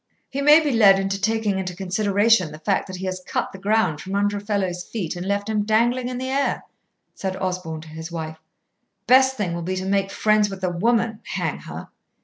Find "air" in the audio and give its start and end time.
6.31-6.63